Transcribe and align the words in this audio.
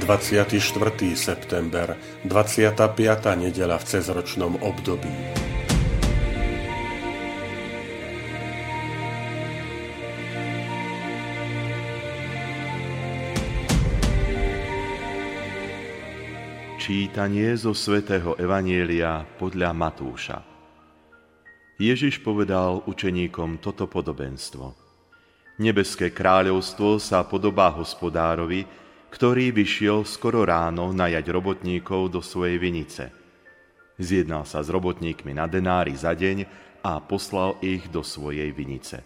24. 0.00 1.12
september, 1.12 1.92
25. 2.24 3.36
nedela 3.36 3.76
v 3.76 3.84
cezročnom 3.84 4.56
období. 4.64 5.12
Čítanie 16.80 17.52
zo 17.60 17.76
svätého 17.76 18.40
Evanielia 18.40 19.28
podľa 19.36 19.76
Matúša. 19.76 20.40
Ježiš 21.76 22.24
povedal 22.24 22.80
učeníkom 22.88 23.60
toto 23.60 23.84
podobenstvo. 23.84 24.72
Nebeské 25.60 26.08
kráľovstvo 26.08 26.96
sa 26.96 27.20
podobá 27.28 27.68
hospodárovi, 27.76 28.64
ktorý 29.10 29.50
vyšiel 29.50 30.06
skoro 30.06 30.46
ráno 30.46 30.94
najať 30.94 31.26
robotníkov 31.28 32.14
do 32.14 32.20
svojej 32.22 32.56
vinice. 32.62 33.10
Zjednal 34.00 34.48
sa 34.48 34.64
s 34.64 34.72
robotníkmi 34.72 35.36
na 35.36 35.44
denári 35.44 35.92
za 35.92 36.16
deň 36.16 36.48
a 36.80 37.02
poslal 37.04 37.60
ich 37.60 37.90
do 37.92 38.00
svojej 38.00 38.48
vinice. 38.54 39.04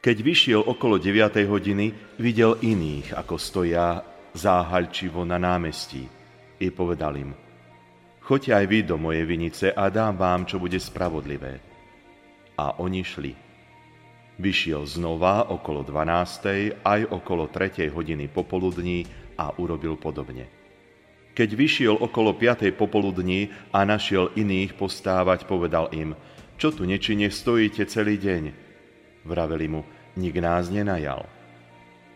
Keď 0.00 0.16
vyšiel 0.20 0.60
okolo 0.64 0.96
9. 0.96 1.44
hodiny, 1.48 2.16
videl 2.20 2.56
iných, 2.60 3.12
ako 3.16 3.36
stoja 3.36 4.00
záhalčivo 4.32 5.24
na 5.24 5.36
námestí. 5.36 6.08
I 6.60 6.68
povedal 6.72 7.16
im, 7.18 7.32
choďte 8.24 8.52
aj 8.52 8.64
vy 8.68 8.78
do 8.84 8.96
mojej 8.96 9.24
vinice 9.28 9.66
a 9.72 9.88
dám 9.88 10.16
vám, 10.16 10.48
čo 10.48 10.56
bude 10.60 10.76
spravodlivé. 10.80 11.60
A 12.60 12.78
oni 12.80 13.02
šli. 13.04 13.32
Vyšiel 14.34 14.82
znova 14.88 15.46
okolo 15.50 15.86
12. 15.86 16.82
aj 16.82 17.00
okolo 17.10 17.48
3. 17.48 17.86
hodiny 17.90 18.26
popoludní 18.28 19.23
a 19.38 19.54
urobil 19.58 19.98
podobne. 19.98 20.46
Keď 21.34 21.50
vyšiel 21.50 21.94
okolo 21.98 22.30
5. 22.38 22.70
popoludní 22.78 23.50
a 23.74 23.82
našiel 23.82 24.30
iných 24.38 24.78
postávať, 24.78 25.50
povedal 25.50 25.90
im, 25.90 26.14
čo 26.54 26.70
tu 26.70 26.86
nečine 26.86 27.26
stojíte 27.26 27.90
celý 27.90 28.22
deň? 28.22 28.42
Vraveli 29.26 29.66
mu, 29.66 29.82
nik 30.14 30.38
nás 30.38 30.70
nenajal. 30.70 31.26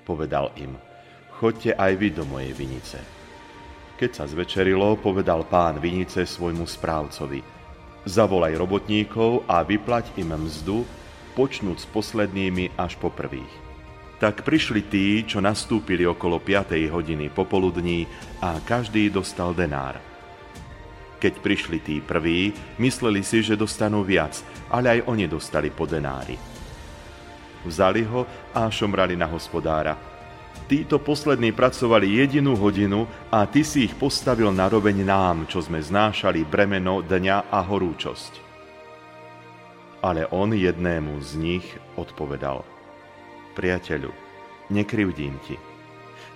Povedal 0.07 0.55
im, 0.55 0.79
chodte 1.35 1.75
aj 1.75 1.93
vy 1.99 2.09
do 2.15 2.23
mojej 2.23 2.55
vinice. 2.55 2.99
Keď 3.99 4.11
sa 4.15 4.25
zvečerilo, 4.31 4.95
povedal 5.03 5.43
pán 5.51 5.83
vinice 5.83 6.23
svojmu 6.23 6.63
správcovi, 6.63 7.43
zavolaj 8.07 8.55
robotníkov 8.55 9.43
a 9.51 9.67
vyplať 9.67 10.15
im 10.23 10.31
mzdu, 10.47 10.87
počnúť 11.35 11.79
s 11.83 11.87
poslednými 11.91 12.79
až 12.79 12.95
po 13.03 13.11
prvých 13.11 13.68
tak 14.19 14.43
prišli 14.43 14.83
tí, 14.91 15.23
čo 15.23 15.39
nastúpili 15.39 16.03
okolo 16.03 16.43
5. 16.43 16.75
hodiny 16.91 17.31
popoludní 17.31 18.05
a 18.43 18.59
každý 18.59 19.15
dostal 19.15 19.55
denár. 19.55 20.03
Keď 21.19 21.35
prišli 21.43 21.79
tí 21.83 21.97
prví, 22.03 22.55
mysleli 22.79 23.23
si, 23.23 23.43
že 23.43 23.59
dostanú 23.59 24.03
viac, 24.03 24.39
ale 24.71 24.99
aj 24.99 25.01
oni 25.07 25.27
dostali 25.31 25.71
po 25.71 25.87
denári. 25.87 26.39
Vzali 27.67 28.07
ho 28.07 28.27
a 28.55 28.71
šomrali 28.71 29.19
na 29.19 29.27
hospodára. 29.27 29.99
Títo 30.69 31.01
poslední 31.01 31.51
pracovali 31.51 32.23
jedinú 32.23 32.55
hodinu 32.55 33.09
a 33.33 33.47
ty 33.51 33.65
si 33.67 33.89
ich 33.89 33.95
postavil 33.99 34.51
na 34.53 34.69
roveň 34.71 35.03
nám, 35.03 35.37
čo 35.51 35.63
sme 35.65 35.83
znášali 35.83 36.45
bremeno 36.47 37.03
dňa 37.03 37.51
a 37.51 37.59
horúčosť. 37.67 38.47
Ale 40.03 40.31
on 40.31 40.55
jednému 40.55 41.19
z 41.19 41.31
nich 41.35 41.67
odpovedal– 41.99 42.63
priateľu, 43.59 44.15
nekrivdím 44.71 45.35
ti. 45.43 45.59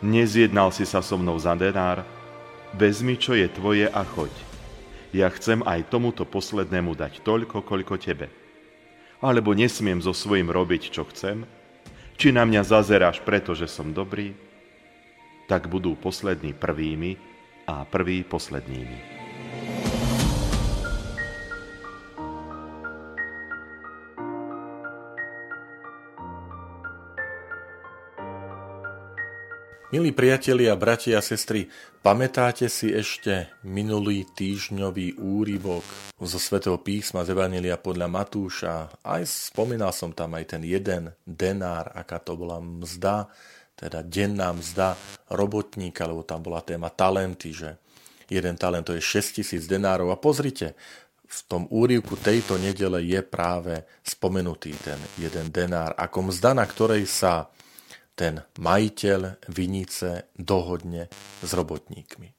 Nezjednal 0.02 0.74
si 0.74 0.82
sa 0.82 0.98
so 0.98 1.14
mnou 1.14 1.38
za 1.38 1.54
denár, 1.54 2.02
vezmi, 2.74 3.14
čo 3.14 3.38
je 3.38 3.46
tvoje 3.46 3.86
a 3.86 4.02
choď. 4.02 4.34
Ja 5.14 5.30
chcem 5.30 5.62
aj 5.62 5.94
tomuto 5.94 6.26
poslednému 6.26 6.98
dať 6.98 7.22
toľko, 7.22 7.62
koľko 7.62 7.94
tebe. 8.02 8.26
Alebo 9.22 9.54
nesmiem 9.54 10.02
so 10.02 10.10
svojím 10.10 10.50
robiť, 10.50 10.90
čo 10.90 11.06
chcem? 11.06 11.46
Či 12.18 12.34
na 12.34 12.42
mňa 12.42 12.66
zazeráš, 12.66 13.22
pretože 13.22 13.70
som 13.70 13.94
dobrý? 13.94 14.34
Tak 15.46 15.70
budú 15.70 15.94
poslední 15.94 16.50
prvými 16.56 17.14
a 17.70 17.86
prví 17.86 18.26
poslednými. 18.26 19.21
Milí 29.92 30.08
priatelia, 30.08 30.72
bratia 30.72 31.20
a 31.20 31.22
sestry, 31.22 31.68
pamätáte 32.00 32.64
si 32.72 32.88
ešte 32.96 33.52
minulý 33.60 34.24
týždňový 34.24 35.20
úryvok 35.20 35.84
zo 36.16 36.40
svätého 36.40 36.80
písma 36.80 37.28
z 37.28 37.36
Evangelia 37.36 37.76
podľa 37.76 38.08
Matúša? 38.08 38.88
Aj 39.04 39.20
spomínal 39.20 39.92
som 39.92 40.16
tam 40.16 40.32
aj 40.32 40.56
ten 40.56 40.64
jeden 40.64 41.12
denár, 41.28 41.92
aká 41.92 42.24
to 42.24 42.40
bola 42.40 42.56
mzda, 42.56 43.28
teda 43.76 44.00
denná 44.00 44.56
mzda 44.56 44.96
robotníka, 45.28 46.08
lebo 46.08 46.24
tam 46.24 46.40
bola 46.40 46.64
téma 46.64 46.88
talenty, 46.88 47.52
že 47.52 47.76
jeden 48.32 48.56
talent 48.56 48.88
to 48.88 48.96
je 48.96 49.04
6 49.04 49.44
tisíc 49.44 49.68
denárov. 49.68 50.08
A 50.08 50.16
pozrite, 50.16 50.72
v 51.28 51.40
tom 51.44 51.68
úrivku 51.68 52.16
tejto 52.16 52.56
nedele 52.56 53.04
je 53.04 53.20
práve 53.20 53.84
spomenutý 54.00 54.72
ten 54.72 54.96
jeden 55.20 55.52
denár, 55.52 55.92
ako 56.00 56.32
mzda, 56.32 56.56
na 56.56 56.64
ktorej 56.64 57.04
sa 57.04 57.52
ten 58.12 58.44
majiteľ 58.60 59.48
vinice 59.50 60.28
dohodne 60.36 61.08
s 61.40 61.50
robotníkmi. 61.50 62.32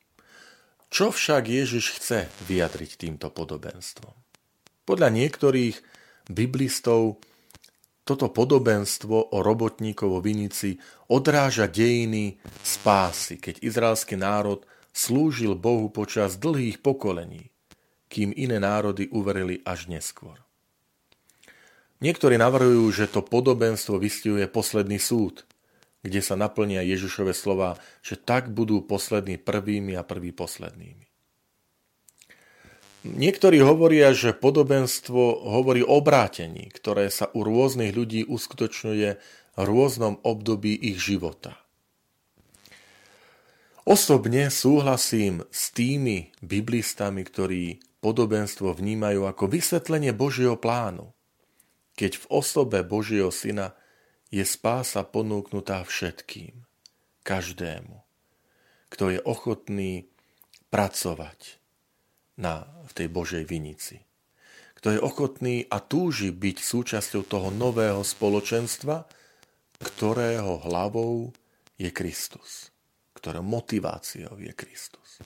Čo 0.93 1.09
však 1.09 1.49
Ježiš 1.49 1.97
chce 1.97 2.29
vyjadriť 2.45 3.01
týmto 3.01 3.33
podobenstvom? 3.33 4.13
Podľa 4.85 5.09
niektorých 5.09 5.75
biblistov 6.29 7.17
toto 8.03 8.29
podobenstvo 8.29 9.31
o 9.31 9.37
robotníkov 9.39 10.07
vo 10.11 10.19
vinici 10.19 10.75
odráža 11.07 11.71
dejiny 11.71 12.35
spásy, 12.61 13.39
keď 13.39 13.63
izraelský 13.63 14.19
národ 14.19 14.67
slúžil 14.91 15.55
Bohu 15.55 15.87
počas 15.89 16.35
dlhých 16.35 16.83
pokolení, 16.83 17.49
kým 18.11 18.35
iné 18.35 18.59
národy 18.59 19.07
uverili 19.09 19.63
až 19.63 19.89
neskôr. 19.89 20.37
Niektorí 22.03 22.35
navrhujú, 22.35 22.91
že 22.91 23.07
to 23.07 23.23
podobenstvo 23.23 23.95
vystihuje 23.95 24.51
posledný 24.51 24.99
súd, 24.99 25.47
kde 26.03 26.19
sa 26.19 26.35
naplnia 26.35 26.83
Ježišove 26.83 27.31
slova, 27.31 27.79
že 28.03 28.19
tak 28.19 28.51
budú 28.51 28.83
poslední 28.83 29.39
prvými 29.39 29.95
a 29.95 30.03
prví 30.03 30.35
poslednými. 30.35 31.07
Niektorí 33.03 33.59
hovoria, 33.59 34.15
že 34.15 34.31
podobenstvo 34.31 35.43
hovorí 35.43 35.83
o 35.83 35.99
obrátení, 35.99 36.71
ktoré 36.71 37.11
sa 37.11 37.27
u 37.35 37.43
rôznych 37.43 37.91
ľudí 37.91 38.23
uskutočňuje 38.23 39.09
v 39.53 39.59
rôznom 39.59 40.23
období 40.23 40.71
ich 40.71 41.03
života. 41.03 41.59
Osobne 43.83 44.47
súhlasím 44.47 45.43
s 45.51 45.75
tými 45.75 46.31
biblistami, 46.39 47.27
ktorí 47.27 47.83
podobenstvo 47.99 48.71
vnímajú 48.71 49.27
ako 49.27 49.51
vysvetlenie 49.51 50.15
Božieho 50.15 50.55
plánu, 50.55 51.11
keď 51.99 52.23
v 52.23 52.25
osobe 52.31 52.79
Božieho 52.87 53.27
Syna 53.35 53.75
je 54.33 54.41
spása 54.41 55.05
ponúknutá 55.05 55.85
všetkým, 55.85 56.65
každému, 57.21 58.01
kto 58.89 59.13
je 59.13 59.19
ochotný 59.21 60.09
pracovať 60.73 61.61
na, 62.41 62.65
v 62.89 62.91
tej 62.97 63.07
Božej 63.13 63.45
vinici. 63.45 64.01
Kto 64.73 64.89
je 64.89 64.99
ochotný 64.99 65.69
a 65.69 65.77
túži 65.79 66.33
byť 66.33 66.57
súčasťou 66.59 67.23
toho 67.29 67.53
nového 67.53 68.01
spoločenstva, 68.01 69.05
ktorého 69.79 70.65
hlavou 70.65 71.29
je 71.77 71.93
Kristus, 71.93 72.73
ktorého 73.13 73.45
motiváciou 73.45 74.41
je 74.41 74.51
Kristus. 74.51 75.21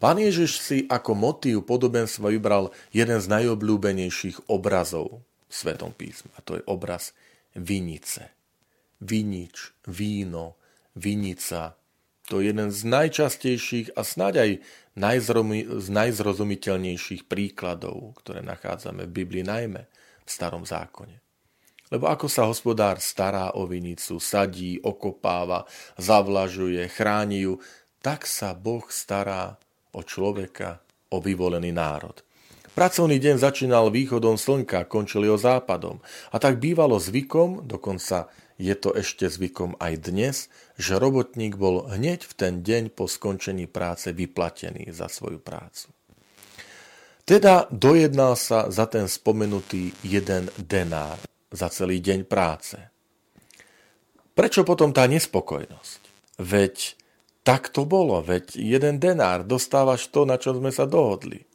Pán 0.00 0.16
Ježiš 0.16 0.64
si 0.64 0.78
ako 0.88 1.12
motív 1.12 1.68
podobenstva 1.68 2.32
vybral 2.32 2.72
jeden 2.88 3.20
z 3.20 3.26
najobľúbenejších 3.28 4.48
obrazov 4.48 5.20
v 5.50 5.52
Svetom 5.52 5.92
písme, 5.92 6.32
a 6.38 6.40
to 6.40 6.56
je 6.56 6.64
obraz 6.64 7.12
vinice. 7.56 8.30
Vinič, 9.00 9.86
víno, 9.88 10.60
vinica, 10.94 11.80
To 12.30 12.38
je 12.38 12.54
jeden 12.54 12.70
z 12.70 12.86
najčastejších 12.86 13.98
a 13.98 14.06
snáď 14.06 14.34
aj 14.38 14.50
z 15.82 15.88
najzrozumiteľnejších 15.90 17.26
príkladov, 17.26 18.22
ktoré 18.22 18.38
nachádzame 18.46 19.10
v 19.10 19.14
Biblii, 19.24 19.42
najmä 19.42 19.82
v 20.22 20.30
Starom 20.30 20.62
zákone. 20.62 21.18
Lebo 21.90 22.06
ako 22.06 22.30
sa 22.30 22.46
hospodár 22.46 23.02
stará 23.02 23.58
o 23.58 23.66
vinicu, 23.66 24.22
sadí, 24.22 24.78
okopáva, 24.78 25.66
zavlažuje, 25.98 26.86
chráni 26.86 27.50
ju, 27.50 27.58
tak 27.98 28.30
sa 28.30 28.54
Boh 28.54 28.86
stará 28.86 29.58
o 29.90 30.06
človeka, 30.06 30.78
o 31.10 31.18
vyvolený 31.18 31.74
národ. 31.74 32.14
Pracovný 32.70 33.18
deň 33.18 33.36
začínal 33.42 33.90
východom 33.90 34.38
slnka, 34.38 34.86
končil 34.86 35.26
jeho 35.26 35.34
západom. 35.34 35.98
A 36.30 36.38
tak 36.38 36.62
bývalo 36.62 37.02
zvykom, 37.02 37.66
dokonca 37.66 38.30
je 38.60 38.76
to 38.78 38.94
ešte 38.94 39.26
zvykom 39.26 39.74
aj 39.82 39.92
dnes, 40.06 40.36
že 40.78 41.00
robotník 41.00 41.58
bol 41.58 41.90
hneď 41.90 42.22
v 42.28 42.32
ten 42.38 42.54
deň 42.62 42.94
po 42.94 43.10
skončení 43.10 43.66
práce 43.66 44.14
vyplatený 44.14 44.94
za 44.94 45.10
svoju 45.10 45.42
prácu. 45.42 45.90
Teda 47.26 47.66
dojednal 47.74 48.38
sa 48.38 48.70
za 48.70 48.86
ten 48.86 49.10
spomenutý 49.10 49.90
jeden 50.06 50.50
denár 50.54 51.18
za 51.50 51.66
celý 51.74 51.98
deň 51.98 52.26
práce. 52.26 52.78
Prečo 54.38 54.62
potom 54.62 54.94
tá 54.94 55.10
nespokojnosť? 55.10 56.00
Veď 56.38 56.94
tak 57.42 57.72
to 57.74 57.82
bolo, 57.82 58.22
veď 58.22 58.54
jeden 58.54 59.02
denár, 59.02 59.42
dostávaš 59.42 60.06
to, 60.12 60.22
na 60.22 60.38
čo 60.38 60.54
sme 60.54 60.70
sa 60.70 60.86
dohodli. 60.86 61.49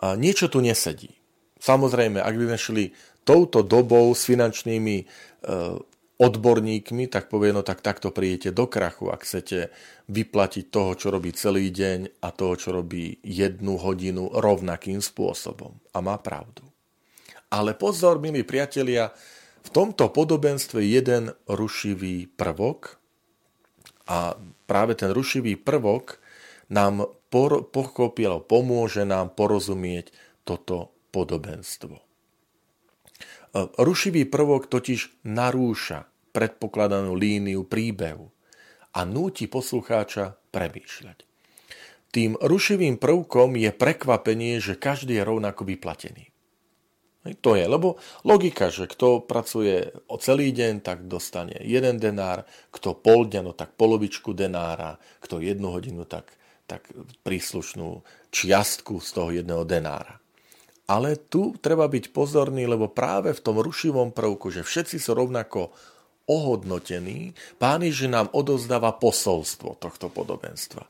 A 0.00 0.16
niečo 0.16 0.48
tu 0.48 0.64
nesedí. 0.64 1.12
Samozrejme, 1.60 2.24
ak 2.24 2.34
by 2.34 2.44
sme 2.50 2.58
šli 2.58 2.84
touto 3.24 3.60
dobou 3.60 4.08
s 4.16 4.24
finančnými 4.24 4.96
e, 4.96 5.04
odborníkmi, 6.20 7.08
tak 7.08 7.28
povie, 7.28 7.52
no 7.52 7.60
tak 7.60 7.84
takto 7.84 8.12
príjete 8.12 8.52
do 8.52 8.64
krachu, 8.64 9.12
ak 9.12 9.24
chcete 9.24 9.72
vyplatiť 10.08 10.64
toho, 10.72 10.92
čo 10.96 11.08
robí 11.12 11.32
celý 11.36 11.68
deň 11.68 12.24
a 12.24 12.28
toho, 12.32 12.54
čo 12.56 12.72
robí 12.72 13.20
jednu 13.24 13.76
hodinu 13.80 14.32
rovnakým 14.32 15.04
spôsobom. 15.04 15.76
A 15.92 15.98
má 16.00 16.16
pravdu. 16.20 16.64
Ale 17.52 17.76
pozor, 17.76 18.20
milí 18.20 18.44
priatelia, 18.44 19.12
v 19.60 19.68
tomto 19.68 20.08
podobenstve 20.08 20.80
jeden 20.80 21.36
rušivý 21.44 22.28
prvok 22.32 22.96
a 24.08 24.36
práve 24.64 24.96
ten 24.96 25.12
rušivý 25.12 25.60
prvok 25.60 26.20
nám 26.70 27.10
por- 27.28 27.66
pochopil, 27.68 28.40
pomôže 28.46 29.02
nám 29.02 29.34
porozumieť 29.34 30.14
toto 30.46 30.94
podobenstvo. 31.10 31.98
E, 31.98 32.02
rušivý 33.76 34.30
prvok 34.30 34.70
totiž 34.70 35.26
narúša 35.26 36.06
predpokladanú 36.30 37.18
líniu 37.18 37.66
príbehu 37.66 38.30
a 38.94 39.02
núti 39.02 39.50
poslucháča 39.50 40.38
premýšľať. 40.54 41.26
Tým 42.10 42.34
rušivým 42.42 42.98
prvkom 42.98 43.54
je 43.54 43.70
prekvapenie, 43.70 44.58
že 44.58 44.74
každý 44.74 45.22
je 45.22 45.26
rovnako 45.26 45.62
vyplatený. 45.62 46.30
To 47.44 47.52
je, 47.52 47.68
lebo 47.68 48.00
logika, 48.24 48.72
že 48.72 48.88
kto 48.88 49.20
pracuje 49.20 49.92
o 50.08 50.16
celý 50.16 50.56
deň, 50.56 50.80
tak 50.80 51.04
dostane 51.04 51.52
jeden 51.60 52.00
denár, 52.00 52.48
kto 52.72 52.96
pol 52.96 53.28
dňa, 53.28 53.40
no 53.44 53.52
tak 53.52 53.76
polovičku 53.76 54.32
denára, 54.32 54.96
kto 55.20 55.44
jednu 55.44 55.68
hodinu, 55.68 56.08
tak, 56.08 56.32
tak 56.70 56.86
príslušnú 57.26 58.06
čiastku 58.30 59.02
z 59.02 59.08
toho 59.10 59.30
jedného 59.34 59.66
denára. 59.66 60.22
Ale 60.86 61.18
tu 61.18 61.58
treba 61.58 61.90
byť 61.90 62.14
pozorný, 62.14 62.66
lebo 62.70 62.90
práve 62.90 63.34
v 63.34 63.42
tom 63.42 63.58
rušivom 63.58 64.14
prvku, 64.14 64.54
že 64.54 64.62
všetci 64.62 65.02
sú 65.02 65.18
rovnako 65.18 65.74
ohodnotení, 66.30 67.34
pán 67.58 67.82
Ježiš 67.82 68.06
nám 68.06 68.30
odozdáva 68.30 68.94
posolstvo 68.94 69.82
tohto 69.82 70.06
podobenstva. 70.10 70.86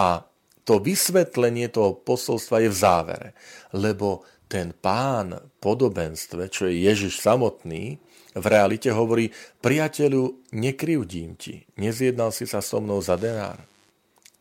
A 0.00 0.24
to 0.64 0.80
vysvetlenie 0.80 1.68
toho 1.68 1.96
posolstva 1.96 2.64
je 2.64 2.70
v 2.72 2.80
závere, 2.80 3.28
lebo 3.76 4.24
ten 4.50 4.72
pán 4.72 5.36
podobenstve, 5.60 6.48
čo 6.48 6.66
je 6.68 6.84
Ježiš 6.84 7.20
samotný, 7.20 8.00
v 8.30 8.46
realite 8.46 8.90
hovorí, 8.94 9.34
priateľu, 9.58 10.54
nekrivdím 10.54 11.34
ti, 11.34 11.66
nezjednal 11.74 12.30
si 12.30 12.46
sa 12.46 12.62
so 12.62 12.78
mnou 12.78 13.02
za 13.02 13.18
denár. 13.18 13.69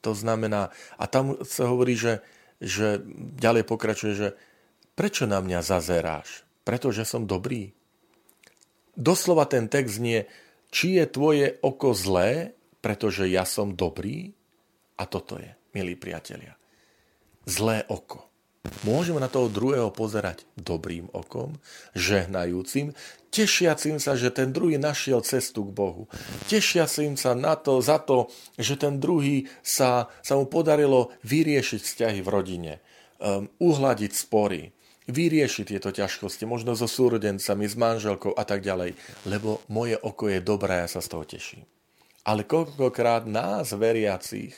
To 0.06 0.16
znamená, 0.16 0.72
a 0.96 1.04
tam 1.08 1.40
sa 1.44 1.68
hovorí, 1.68 2.00
že, 2.00 2.24
že 2.64 3.04
ďalej 3.40 3.68
pokračuje, 3.68 4.14
že 4.16 4.30
prečo 4.96 5.28
na 5.28 5.44
mňa 5.44 5.60
zazeráš? 5.60 6.48
Pretože 6.64 7.04
som 7.04 7.28
dobrý. 7.28 7.76
Doslova 8.96 9.48
ten 9.48 9.68
text 9.68 10.00
nie, 10.00 10.24
či 10.70 11.02
je 11.02 11.06
tvoje 11.10 11.58
oko 11.66 11.92
zlé, 11.98 12.54
pretože 12.80 13.28
ja 13.28 13.44
som 13.44 13.76
dobrý? 13.76 14.32
A 15.00 15.08
toto 15.08 15.40
je, 15.40 15.52
milí 15.76 15.96
priatelia. 15.96 16.56
Zlé 17.48 17.84
oko. 17.90 18.29
Môžeme 18.84 19.24
na 19.24 19.32
toho 19.32 19.48
druhého 19.48 19.88
pozerať 19.88 20.44
dobrým 20.60 21.08
okom, 21.16 21.56
žehnajúcim, 21.96 22.92
tešiacim 23.32 24.04
sa, 24.04 24.20
že 24.20 24.36
ten 24.36 24.52
druhý 24.52 24.76
našiel 24.76 25.24
cestu 25.24 25.64
k 25.64 25.72
Bohu. 25.72 26.04
Tešiacim 26.52 27.16
sa 27.16 27.32
na 27.40 27.56
to, 27.56 27.80
za 27.80 28.04
to, 28.04 28.28
že 28.60 28.76
ten 28.76 29.00
druhý 29.00 29.48
sa, 29.64 30.12
sa 30.20 30.36
mu 30.36 30.44
podarilo 30.44 31.16
vyriešiť 31.24 31.80
vzťahy 31.80 32.20
v 32.20 32.28
rodine, 32.28 32.74
um, 33.24 33.48
uhladiť 33.64 34.12
spory, 34.12 34.76
vyriešiť 35.08 35.66
tieto 35.76 35.96
ťažkosti, 35.96 36.44
možno 36.44 36.76
so 36.76 36.88
súrodencami, 36.88 37.64
s 37.64 37.80
manželkou 37.80 38.36
a 38.36 38.44
tak 38.44 38.60
ďalej, 38.60 38.92
lebo 39.24 39.64
moje 39.72 39.96
oko 39.96 40.28
je 40.28 40.44
dobré 40.44 40.84
ja 40.84 40.88
sa 40.92 41.00
z 41.00 41.08
toho 41.08 41.24
teším. 41.24 41.64
Ale 42.28 42.44
koľkokrát 42.44 43.24
nás, 43.24 43.72
veriacich, 43.72 44.52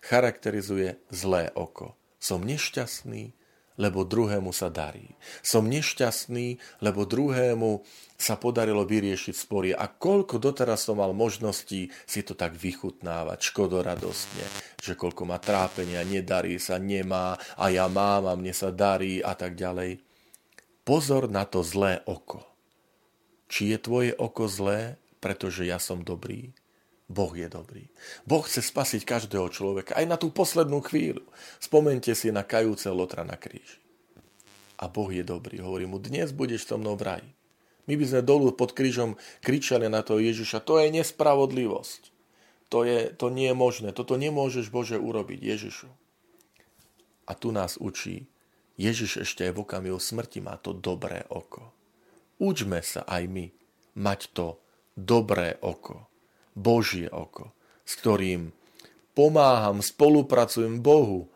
charakterizuje 0.00 0.96
zlé 1.12 1.52
oko. 1.52 1.94
Som 2.16 2.48
nešťastný, 2.48 3.41
lebo 3.80 4.04
druhému 4.04 4.52
sa 4.52 4.68
darí. 4.68 5.16
Som 5.40 5.68
nešťastný, 5.72 6.60
lebo 6.84 7.08
druhému 7.08 7.84
sa 8.22 8.38
podarilo 8.38 8.86
vyriešiť 8.86 9.34
spory. 9.34 9.70
A 9.74 9.90
koľko 9.90 10.38
doteraz 10.38 10.86
som 10.86 11.02
mal 11.02 11.10
možností 11.10 11.90
si 12.06 12.20
to 12.22 12.38
tak 12.38 12.54
vychutnávať, 12.54 13.38
škodoradostne, 13.42 14.46
že 14.78 14.94
koľko 14.94 15.26
má 15.26 15.42
trápenia, 15.42 16.06
nedarí 16.06 16.62
sa, 16.62 16.78
nemá, 16.78 17.34
a 17.58 17.72
ja 17.72 17.90
mám 17.90 18.30
a 18.30 18.38
mne 18.38 18.54
sa 18.54 18.70
darí 18.70 19.18
a 19.18 19.34
tak 19.34 19.58
ďalej. 19.58 19.98
Pozor 20.86 21.26
na 21.26 21.46
to 21.46 21.66
zlé 21.66 22.02
oko. 22.06 22.46
Či 23.50 23.74
je 23.74 23.78
tvoje 23.78 24.12
oko 24.16 24.48
zlé, 24.48 24.96
pretože 25.22 25.62
ja 25.62 25.78
som 25.78 26.02
dobrý, 26.02 26.50
Boh 27.12 27.36
je 27.36 27.44
dobrý. 27.44 27.84
Boh 28.24 28.40
chce 28.40 28.64
spasiť 28.64 29.04
každého 29.04 29.52
človeka, 29.52 29.92
aj 29.92 30.06
na 30.08 30.16
tú 30.16 30.32
poslednú 30.32 30.80
chvíľu. 30.80 31.28
Spomente 31.60 32.08
si 32.16 32.32
na 32.32 32.40
kajúce 32.40 32.88
Lotra 32.88 33.20
na 33.20 33.36
kríži. 33.36 33.76
A 34.80 34.88
Boh 34.88 35.12
je 35.12 35.20
dobrý. 35.20 35.60
Hovorí 35.60 35.84
mu, 35.84 36.00
dnes 36.00 36.32
budeš 36.32 36.64
so 36.64 36.80
mnou 36.80 36.96
v 36.96 37.04
raji. 37.06 37.30
My 37.84 38.00
by 38.00 38.04
sme 38.08 38.22
dolu 38.24 38.56
pod 38.56 38.72
krížom 38.72 39.20
kričali 39.44 39.92
na 39.92 40.00
to 40.00 40.16
Ježiša, 40.16 40.64
to 40.64 40.80
je 40.80 40.88
nespravodlivosť. 40.88 42.02
To, 42.72 42.88
je, 42.88 43.12
to 43.12 43.28
nie 43.28 43.52
je 43.52 43.56
možné. 43.58 43.92
Toto 43.92 44.16
nemôžeš, 44.16 44.72
Bože, 44.72 44.96
urobiť 44.96 45.44
Ježišu. 45.44 45.92
A 47.28 47.32
tu 47.36 47.52
nás 47.52 47.76
učí, 47.76 48.24
Ježiš 48.80 49.28
ešte 49.28 49.44
aj 49.44 49.52
v 49.52 49.62
okamihu 49.68 50.00
smrti 50.00 50.40
má 50.40 50.56
to 50.56 50.72
dobré 50.72 51.28
oko. 51.28 51.76
Učme 52.40 52.80
sa 52.80 53.04
aj 53.04 53.28
my 53.28 53.46
mať 54.00 54.32
to 54.32 54.56
dobré 54.96 55.60
oko 55.60 56.11
Božie 56.52 57.08
oko, 57.08 57.52
s 57.82 57.98
ktorým 58.00 58.52
pomáham, 59.12 59.80
spolupracujem 59.80 60.80
Bohu 60.80 61.28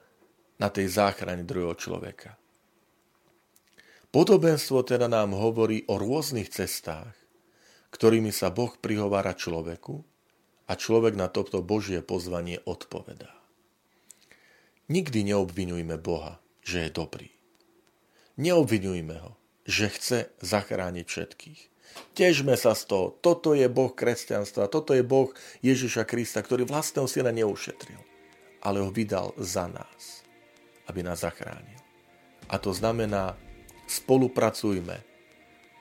na 0.57 0.73
tej 0.73 0.89
záchrane 0.89 1.45
druhého 1.45 1.77
človeka. 1.77 2.37
Podobenstvo 4.13 4.81
teda 4.81 5.13
nám 5.13 5.37
hovorí 5.37 5.85
o 5.93 6.01
rôznych 6.01 6.49
cestách, 6.49 7.13
ktorými 7.93 8.33
sa 8.33 8.49
Boh 8.49 8.73
prihovára 8.73 9.37
človeku 9.37 10.01
a 10.67 10.73
človek 10.73 11.15
na 11.15 11.29
toto 11.29 11.61
Božie 11.61 12.01
pozvanie 12.01 12.65
odpovedá. 12.65 13.33
Nikdy 14.89 15.35
neobvinujme 15.35 15.99
Boha, 15.99 16.39
že 16.63 16.87
je 16.87 16.91
dobrý. 16.95 17.29
Neobvinujme 18.39 19.17
ho, 19.21 19.33
že 19.67 19.91
chce 19.91 20.19
zachrániť 20.41 21.07
všetkých. 21.09 21.61
Težme 22.17 22.57
sa 22.57 22.73
z 22.73 22.89
toho. 22.89 23.07
Toto 23.21 23.53
je 23.53 23.69
Boh 23.69 23.93
kresťanstva. 23.93 24.73
Toto 24.73 24.97
je 24.97 25.05
Boh 25.05 25.29
Ježiša 25.61 26.09
Krista, 26.09 26.41
ktorý 26.41 26.65
vlastného 26.65 27.05
syna 27.05 27.33
neušetril, 27.33 28.01
ale 28.65 28.81
ho 28.81 28.89
vydal 28.89 29.37
za 29.37 29.69
nás, 29.69 30.25
aby 30.89 31.05
nás 31.05 31.21
zachránil. 31.21 31.77
A 32.47 32.57
to 32.57 32.73
znamená, 32.73 33.37
spolupracujme 33.91 34.97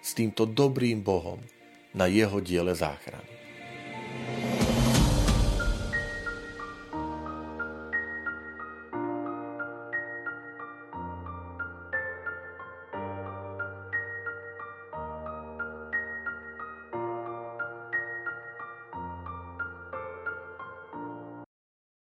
s 0.01 0.11
týmto 0.13 0.45
dobrým 0.45 1.01
Bohom 1.01 1.41
na 1.95 2.05
jeho 2.11 2.41
diele 2.43 2.75
záchrany. 2.75 3.44